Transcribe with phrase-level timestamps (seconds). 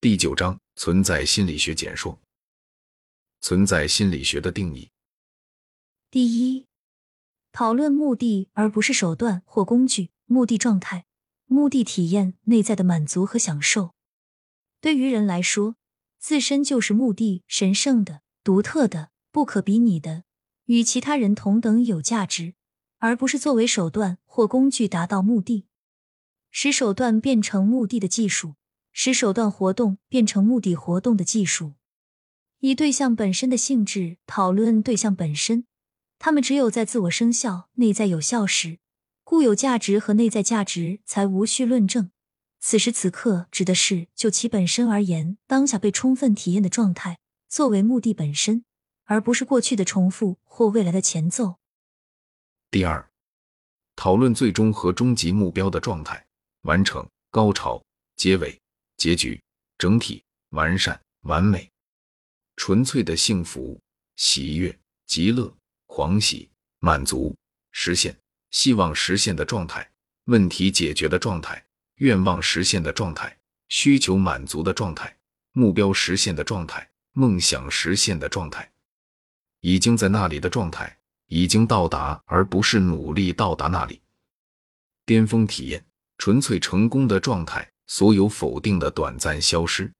[0.00, 2.20] 第九章存在心理学简说。
[3.40, 4.92] 存在心理学的定义。
[6.08, 6.68] 第一，
[7.50, 10.10] 讨论目的而不是手段或工具。
[10.26, 11.06] 目的状态，
[11.46, 13.90] 目的体验内在的满足和享受。
[14.80, 15.74] 对于人来说，
[16.20, 20.22] 自身就是目的，神圣的、独特的、不可比拟的，
[20.66, 22.54] 与其他人同等有价值，
[22.98, 25.66] 而不是作为手段或工具达到目的，
[26.52, 28.54] 使手段变成目的的技术，
[29.00, 31.74] 使手段活动变成目的活动的技术。
[32.58, 35.66] 以对象本身的性质讨论对象本身，
[36.18, 38.80] 他们只有在自我生效、内在有效时，
[39.22, 42.10] 固有价值和内在价值才无需论证。
[42.58, 48.64] 此时此刻指的是就其本身而言，当下被充分体验的状态作为目的本身，
[49.04, 51.58] 而不是过去的重复或未来的前奏。
[52.68, 53.08] 第二，
[53.94, 56.26] 讨论最终和终极目标的状态、
[56.62, 57.80] 完成、高潮、
[58.16, 58.60] 结尾、
[58.98, 59.40] 结局、
[59.78, 61.70] 整体、完善、完美。
[62.56, 63.80] 纯粹的幸福、
[64.16, 65.50] 喜悦、极乐、
[65.86, 67.34] 狂喜、满足、
[67.70, 68.14] 实现、
[68.50, 69.88] 希望实现的状态、
[70.24, 71.64] 问题解决的状态、
[71.98, 73.38] 愿望实现的状态、
[73.68, 75.16] 需求满足的状态、
[75.52, 78.68] 目标实现的状态、梦想实现的状态，
[79.60, 84.00] 已经在那里的状态，已经到达，而不是努力到达那里。
[85.06, 85.84] 巅峰体验、
[86.18, 89.92] 纯粹成功的状态，所有否定的短暂消失。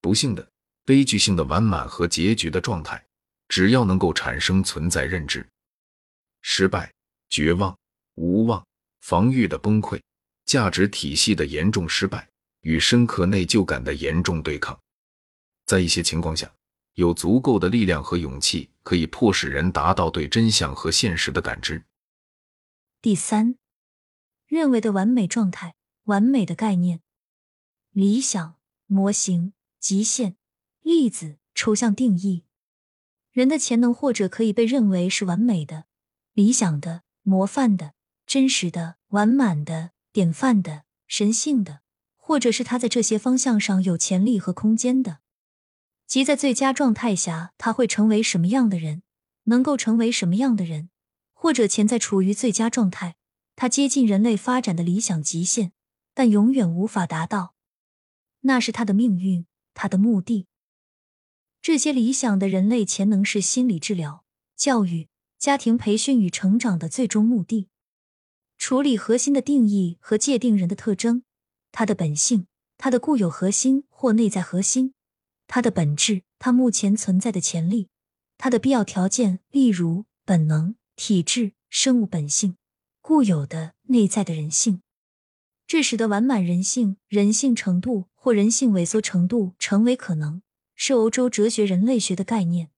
[0.00, 0.46] 不幸的。
[0.86, 3.02] 悲剧性的完满和结局的状态，
[3.48, 5.48] 只要能够产生存在认知，
[6.42, 6.92] 失败、
[7.30, 7.74] 绝望、
[8.16, 8.62] 无望、
[9.00, 9.98] 防御的崩溃、
[10.44, 12.28] 价值体系的严重失败
[12.60, 14.78] 与深刻内疚感的严重对抗，
[15.64, 16.52] 在一些情况下，
[16.96, 21.82] 有足够的力量和勇气，可以迫使人达到对真相和现实的感知。
[23.00, 23.56] 第三，
[24.46, 27.00] 认为的完美状态、完美的概念、
[27.90, 30.36] 理想模型、极限。
[30.82, 32.44] 例子抽象定义：
[33.32, 35.86] 人的潜能或者可以被认为是完美的、
[36.34, 37.94] 理想的、模范的、
[38.26, 41.80] 真实的、完满的、典范的、神性的，
[42.16, 45.20] 或者是他在这些方向上有潜力和空间的。
[46.06, 49.02] 即在最佳状态下，他会成为什么样的人，
[49.44, 50.90] 能够成为什么样的人，
[51.32, 53.16] 或者潜在处于最佳状态，
[53.56, 55.72] 他接近人类发展的理想极限，
[56.14, 57.54] 但永远无法达到。
[58.40, 60.46] 那是他的命运，他的目的。
[61.60, 64.24] 这些理想的人类潜能是心理治疗、
[64.54, 65.08] 教育、
[65.38, 67.68] 家庭培训与成长的最终目的。
[68.58, 71.24] 处理核心的定义和界定人的特征，
[71.72, 72.46] 他的本性，
[72.78, 74.94] 他的固有核心或内在核心，
[75.46, 77.88] 他的本质，他目前存在的潜力，
[78.38, 82.56] 他的必要条件，例如本能、体质、生物本性、
[83.00, 84.82] 固有的内在的人性，
[85.66, 90.42] 这使得完满人性、人性程度或人性萎缩程度成为可能。
[90.76, 92.70] 是欧洲哲学人类学的概念。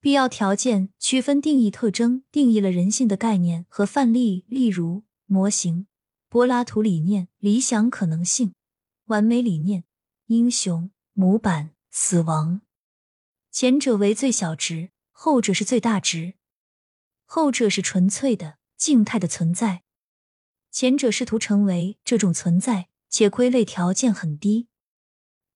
[0.00, 5.86] 必要条件区分定义特征，定义了人性的概念和范例，例如模型、
[6.30, 8.54] 柏拉图理念、理想可能性、
[9.06, 9.84] 完美理念、
[10.28, 12.62] 英雄模板、死亡。
[13.50, 16.34] 前者为最小值，后者是最大值。
[17.26, 19.82] 后者是纯粹的静态的存在，
[20.80, 24.68] 前者试图成为这种存在，且归类条件很低。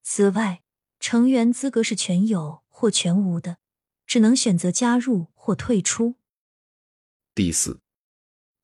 [0.03, 0.65] 此外。
[0.99, 3.59] 成员资格是全有或全无的，
[4.05, 6.16] 只能选择加入或退出。
[7.37, 7.81] 第四，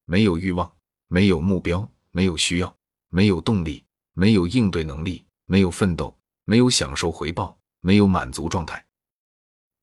[0.05, 0.77] 没有欲望，
[1.07, 2.77] 没有目标，没有需要，
[3.09, 8.85] 没有动力，没有应对能力，没有奋斗，没有享受回报，没有满足状态。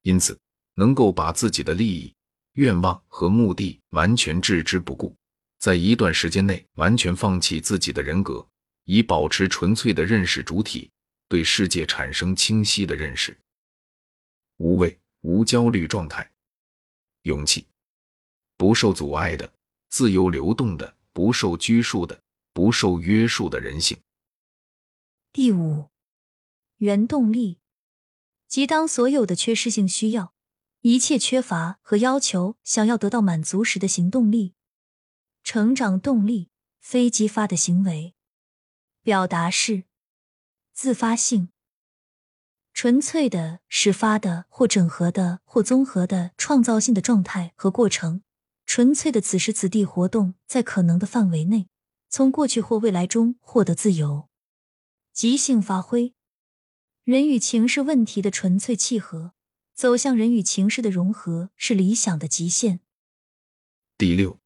[0.01, 0.37] 因此，
[0.73, 2.13] 能够把自己的利益、
[2.53, 5.15] 愿望和目的完全置之不顾，
[5.65, 8.47] 在一段时间内完全放弃自己的人格，
[8.83, 10.91] 以保持纯粹的认识主体。
[11.27, 13.35] 对世界产生清晰的认识，
[14.57, 16.31] 无畏、无焦虑状态，
[17.23, 17.65] 勇气，
[18.57, 19.51] 不受阻碍的、
[19.89, 22.21] 自由流动的、不受拘束的、
[22.53, 23.97] 不受约束的人性。
[25.33, 25.89] 第五，
[26.77, 27.57] 原动力，
[28.47, 30.35] 即当所有的缺失性需要、
[30.81, 34.53] 一切缺乏和要求想要得到满足时的行动力，
[35.45, 36.49] 成长动力，
[36.79, 38.15] 非激发的行为，
[39.03, 39.83] 表达式。
[40.73, 41.49] 自发性、
[42.73, 48.23] 纯粹的、始发的或整合的或综合的创造性的状态和过程，
[48.65, 51.69] 纯粹的此时此地活动在可能的范围内，
[52.09, 54.27] 从过去或未来中获得自由。
[55.13, 56.13] 即兴发挥，
[57.03, 59.33] 人与情势问题的纯粹契合，
[59.75, 62.81] 走向人与情势的融合是理想的极限。
[63.97, 64.41] 第六，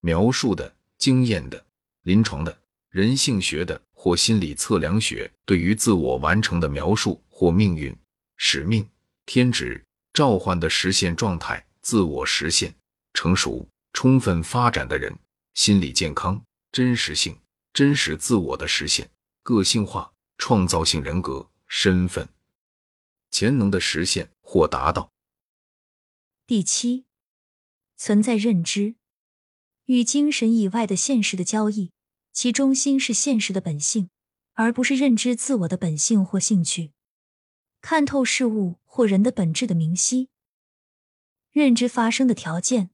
[0.00, 1.64] 描述的、经验的、
[2.02, 2.58] 临床的、
[2.90, 7.94] 人性学的或心理测量学对于自我完成的描述或命运、
[8.36, 8.88] 使命、
[9.26, 12.74] 天职、召唤的实现状态、自我实现、
[13.12, 15.16] 成熟、充分发展的人，
[15.54, 17.38] 心理健康、真实性、
[17.72, 19.10] 真实自我的实现、
[19.42, 22.28] 个性化、创造性人格、身份、
[23.30, 25.10] 潜能的实现或达到。
[26.46, 27.04] 第七，
[27.96, 28.94] 存在认知
[29.88, 31.92] 与精神以外的现实的交易。
[32.30, 34.10] 其中心是现实的本性，
[34.52, 36.92] 而不是认知自我的本性或兴趣。
[37.80, 40.28] 看透事物或人的本质的明晰。
[41.50, 42.90] 认知发生的条件：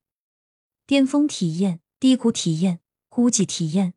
[0.86, 3.92] 巅峰体验、低谷体验、孤寂体验。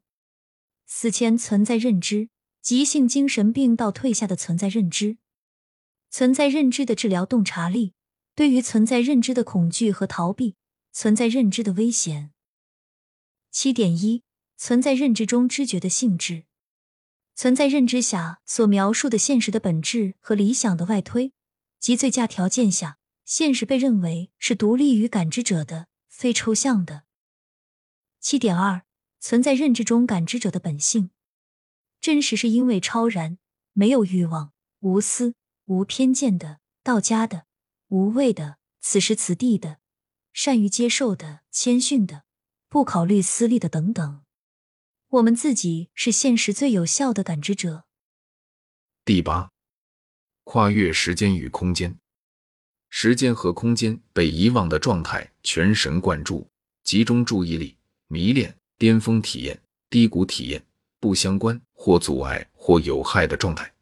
[0.85, 2.29] 死前存在认知，
[2.61, 5.17] 急性精神病倒退下的存在认知。
[6.09, 7.93] 存在认知的治疗洞察力，
[8.33, 10.55] 对于存在认知的恐惧和逃避，
[10.91, 12.31] 存在认知的危险。
[13.59, 14.21] 七点一。
[14.55, 16.43] 存在认知中知觉的性质，
[17.33, 21.33] 存在认知下所描述的现实的本质和理想的外推，
[21.79, 27.05] 及最佳条件下，现实被认为是独立于感知者的、非抽象的。
[28.19, 28.83] 七点二，
[29.19, 31.09] 存在认知中感知者的本性，
[31.99, 33.39] 真实是因为超然、
[33.73, 35.33] 没有欲望、无私、
[35.65, 37.47] 无偏见的、道家的、
[37.87, 39.79] 无畏的、此时此地的、
[40.31, 42.25] 善于接受的、谦逊的、
[42.69, 44.21] 不考虑私利的等等。
[45.09, 47.85] 我们自己是现实最有效的感知者。
[49.05, 49.49] 第八，
[50.43, 51.97] 跨越时间与空间，
[52.89, 56.45] 时间和空间被遗忘的状态，全神贯注、
[56.83, 57.77] 集中注意力、
[58.07, 59.57] 迷恋、巅峰体验、
[59.89, 60.61] 低谷体验、
[60.99, 63.73] 不相关或阻碍或有害的状态。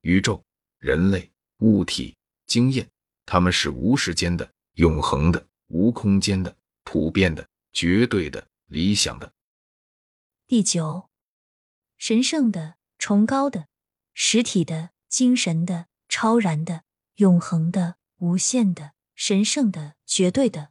[0.00, 0.42] 宇宙、
[0.80, 2.84] 人类、物体、经验，
[3.24, 9.34] 它们是无时间的、永恒的、无空间的、普遍的、绝对的、理想的。
[10.46, 11.10] 第九，
[11.98, 13.66] 神圣的、崇高的、
[14.14, 16.84] 实体的、精神的、超然的、
[17.16, 20.70] 永恒的、无限的、神圣的、绝对的。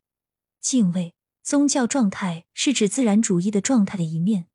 [0.62, 4.48] 敬畏宗教状态是指自然主义的状态的一面。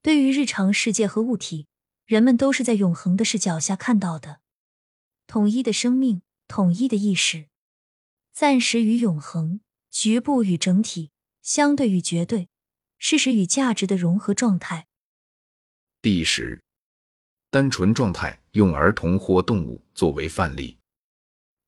[0.00, 1.66] 对于日常世界和物体，
[2.06, 4.40] 人们都是在永恒的视角下看到的。
[5.26, 7.48] 统一的生命，统一的意识，
[8.32, 9.60] 暂时与永恒，
[9.90, 11.10] 局部与整体，
[11.44, 12.48] 相对与绝对。
[12.98, 14.86] 事实与价值的融合状态。
[16.00, 16.62] 第十，
[17.50, 20.78] 单纯状态用儿童或动物作为范例。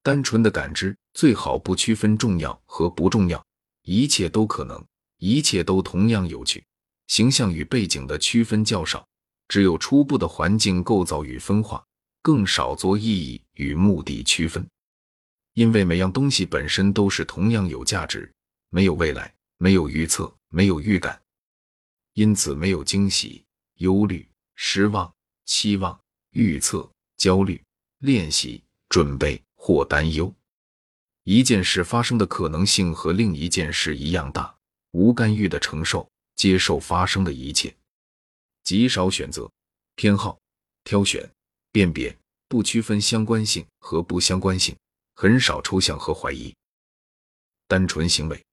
[0.02, 3.44] 单纯的感知最好不区分重要和不重要，
[3.82, 4.82] 一切都可能，
[5.18, 6.64] 一切都同样有趣。
[7.08, 9.06] 形象与背景的区分较少，
[9.46, 11.84] 只有初步的环境构造与分化，
[12.22, 14.66] 更少做意义与目的区分。
[15.52, 18.32] 因为每样东西本身都是同样有价值，
[18.70, 21.20] 没有未来，没有预测，没有预感。
[22.14, 23.44] 因此，没有惊喜、
[23.74, 25.12] 忧虑、失望、
[25.44, 25.98] 期望、
[26.30, 27.62] 预测、焦虑、
[27.98, 30.32] 练习、准备或担忧。
[31.24, 34.56] 一件事发生的可能性和另一件事一样大，
[34.92, 37.74] 无干预的承受、接受发生的一切，
[38.62, 39.50] 极少选择、
[39.96, 40.38] 偏好、
[40.84, 41.28] 挑选、
[41.72, 42.16] 辨别，
[42.48, 44.76] 不区分相关性和不相关性，
[45.14, 46.54] 很少抽象和怀疑。
[47.66, 48.45] 单纯行为、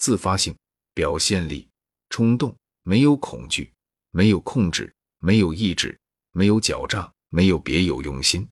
[0.00, 0.52] 自发性、
[0.92, 1.68] 表现力、
[2.08, 2.52] 冲动。
[2.82, 3.70] 没有恐惧，
[4.10, 5.96] 没有控制，没有意志，
[6.32, 8.48] 没有狡诈，没有别有用心，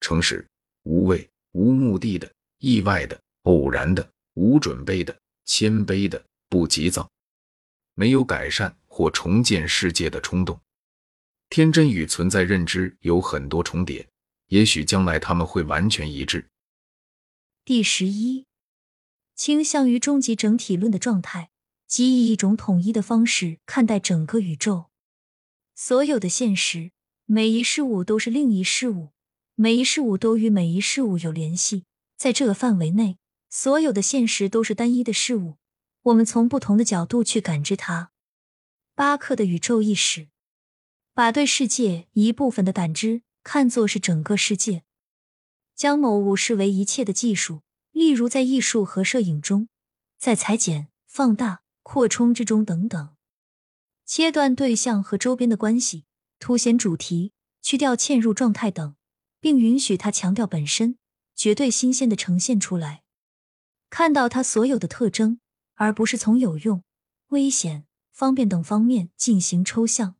[0.00, 0.46] 诚实、
[0.84, 5.14] 无畏、无目的的、意外的、偶然的、无准备的、
[5.44, 7.10] 谦卑的、不急躁，
[7.94, 10.58] 没有改善或重建世界的冲动。
[11.50, 14.08] 天真与存在认知有很多重叠，
[14.46, 16.48] 也许将来他们会完全一致。
[17.64, 18.46] 第十一，
[19.34, 21.50] 倾向于终极整体论的状态。
[21.86, 24.86] 即以一种统一的方式看待整个宇宙，
[25.74, 26.92] 所有的现实，
[27.26, 29.10] 每一事物都是另一事物，
[29.56, 31.84] 每一事物都与每一事物有联系。
[32.16, 33.18] 在这个范围内，
[33.50, 35.58] 所有的现实都是单一的事物。
[36.04, 38.12] 我们从不同的角度去感知它。
[38.94, 40.28] 巴克的宇宙意识，
[41.12, 44.84] 把对世界一部分的感知看作是整个世界，
[45.76, 47.60] 将某物视为一切的技术，
[47.92, 49.68] 例如在艺术和摄影中，
[50.18, 51.60] 在裁剪、放大。
[51.84, 53.16] 扩充之中等等，
[54.06, 56.04] 切断对象和周边的关系，
[56.38, 58.94] 凸显主题，去掉嵌入状态等，
[59.40, 60.96] 并允许它强调本身，
[61.34, 63.02] 绝对新鲜的呈现出来，
[63.90, 65.40] 看到它所有的特征，
[65.74, 66.84] 而不是从有用、
[67.30, 70.14] 危险、方便等方面进行抽象。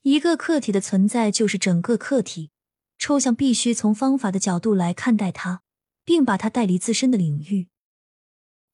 [0.00, 2.50] 一个客体的存在就是整个客体，
[2.98, 5.62] 抽象必须从方法的角度来看待它，
[6.10, 7.68] 并把它带离自身的领域，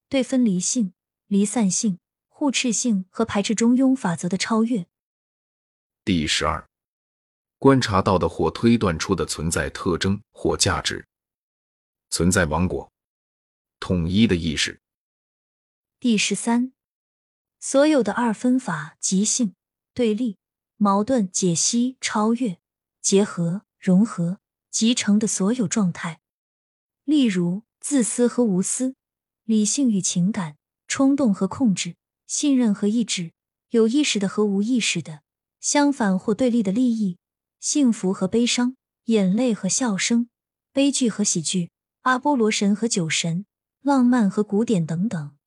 [0.09, 0.93] 对分离性。
[1.27, 4.87] 离散性、互斥性和排斥中庸法则的超越，
[6.03, 6.67] 第十二，
[7.59, 11.05] 观察到的或推断出的存在特征或价值，
[12.09, 12.91] 存在王国，
[13.79, 14.79] 统一的意识。
[15.99, 16.71] 第十三，
[17.59, 19.53] 所有的二分法、即性、
[19.93, 20.37] 对立、
[20.77, 22.57] 矛盾、解析、超越、
[23.01, 24.39] 结合、融合、
[24.71, 26.21] 集成的所有状态，
[27.07, 28.93] 例如自私和无私、
[29.45, 30.57] 理性与情感、
[30.89, 31.95] 冲动和控制、
[32.25, 33.31] 信任和意志、
[33.69, 35.21] 有意识的和无意识的。
[35.61, 37.17] 相反或对立的利益，
[37.61, 40.27] 幸福和悲伤，眼泪和笑声，
[40.73, 41.71] 悲剧和喜剧，
[42.01, 43.45] 阿波罗神和酒神，
[43.81, 45.37] 浪漫和古典等等，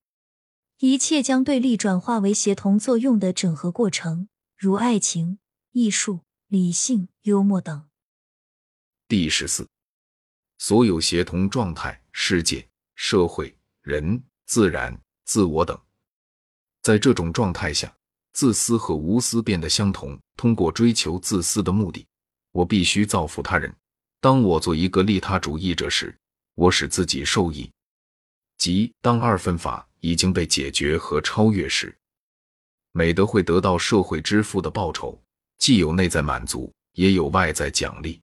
[0.78, 5.38] 一切将对立转化为协同作用的整合过程，如爱情、
[5.72, 7.86] 艺术、理性、幽默等。
[9.06, 9.68] 第十四，
[10.60, 15.80] 所有协同状态，世界、社会、人、自然、自我等，
[16.82, 17.90] 在这种状态下。
[18.34, 20.20] 自私和无私变得相同。
[20.36, 22.06] 通过追求自私的目的，
[22.52, 23.74] 我必须造福他人。
[24.20, 26.14] 当我做一个利他主义者时，
[26.54, 27.68] 我使自己受益。
[28.58, 31.96] 即当二分法已经被解决和超越时，
[32.92, 35.18] 美德会得到社会支付的报酬，
[35.56, 38.20] 既有内在满足，也有外在奖励。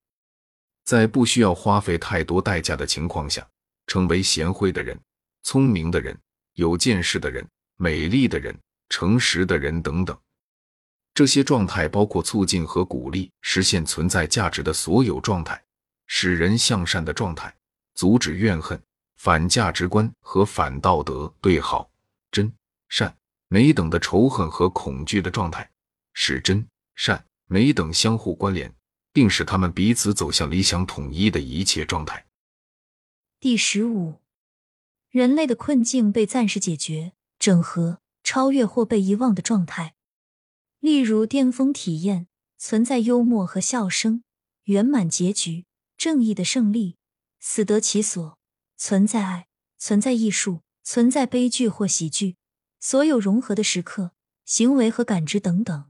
[0.87, 3.45] 在不需要花费太多代价的情况下，
[3.87, 4.97] 成为贤惠的人、
[5.43, 6.17] 聪明的人、
[6.53, 8.57] 有见识的人、美丽的人。
[8.89, 10.17] 诚实的人等等，
[11.13, 15.61] 这些状态包括促进和鼓励实现存在价值的所有状态，
[16.05, 17.53] 使人向善的状态，
[17.95, 18.81] 阻止怨恨、
[19.17, 21.91] 反价值观和反道德、对好、
[22.31, 22.49] 真、
[22.87, 23.13] 善、
[23.49, 25.69] 美等的仇恨和恐惧的状态，
[26.13, 26.65] 使真、
[26.95, 28.73] 善、美等相互关联，
[29.17, 32.27] 并使他们彼此走向理想统一的一切状态。
[33.39, 34.21] 第十五，
[35.09, 37.97] 人类的困境被暂时解决，整合。
[38.23, 39.95] 超越或被遗忘的状态，
[40.79, 42.27] 例如巅峰体验、
[42.59, 44.21] 存在幽默和笑声、
[44.65, 45.65] 圆满结局、
[45.97, 46.97] 正义的胜利、
[47.39, 48.37] 死得其所、
[48.75, 49.47] 存在爱、
[49.79, 52.35] 存在艺术、存在悲剧或喜剧、
[52.79, 54.11] 所有融合的时刻、
[54.45, 55.89] 行为和感知等等。